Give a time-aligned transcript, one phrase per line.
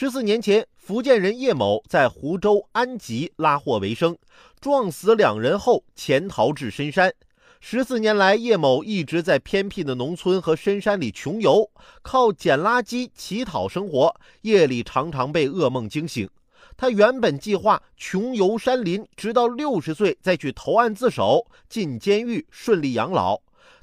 [0.00, 4.16] 十四年前，福建人叶某在湖州安吉拉货为生，
[4.58, 7.12] 撞死两人后潜逃至深山。
[7.60, 16.26] 十四年来，叶某一直在偏僻的农村和深山里穷游，靠捡垃圾乞讨生活，夜里常常被噩梦惊醒。
[16.78, 23.38] 他原本计划穷游山林，直到六十岁再去投案自首，进监狱顺利养老。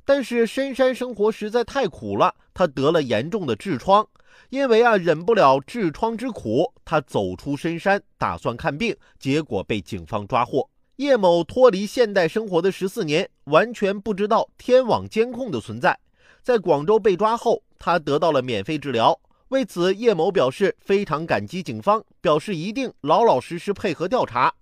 [0.08, 4.08] 但是深山生活实在太苦了，他得了严重的痔疮。
[4.50, 10.70] 因为啊忍不了痔疮之苦，他走出深山，打算看病，结果被警方抓获。
[10.96, 16.00] 叶某脱离现代生活的十四年，完全不知道天网监控的存在。
[16.42, 19.20] 在广州被抓后，他得到了免费治疗。
[19.50, 24.54] 为此，叶某表示非常感激警方，表示一定老老实实配合调查。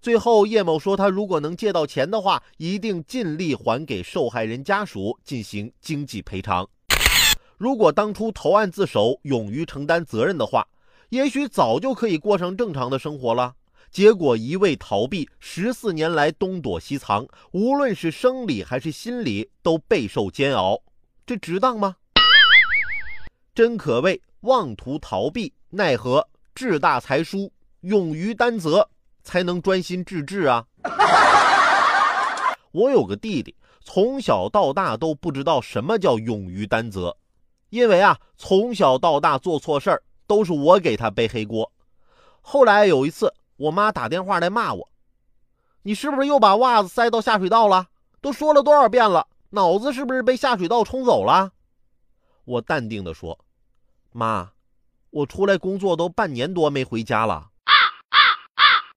[0.00, 6.68] 最后，叶某说，他如果能借到钱的话，一定尽力还给受害人家属进行经济赔偿。
[7.56, 10.66] 如果当初投案自首，勇于承担责任的话，
[11.10, 13.54] 也许早就可以过上正常的生活了。
[13.90, 20.80] 结果一味逃避，十四年来东躲西藏，无论是生理还是心理都备受煎熬，
[21.26, 21.96] 这值当吗？
[23.54, 24.20] 真可谓。
[24.42, 28.90] 妄图逃避，奈何志大才疏，勇于担责，
[29.22, 30.64] 才能专心致志啊！
[32.72, 37.16] 我有个弟弟，从小到大都不知道什么叫勇于担责，
[37.70, 41.70] 因为啊，从小到大做错事儿都是我给他背黑锅。
[42.40, 44.88] 后来有一次，我妈打电话来骂我
[45.84, 47.86] ：“你是不是又把袜子塞到下水道了？
[48.20, 51.52] 都说了多少遍了，脑子是不是被下水道冲走了？”
[52.44, 53.38] 我淡定地说。
[54.10, 54.50] 妈，
[55.10, 57.51] 我出来工作都半年多没回家了。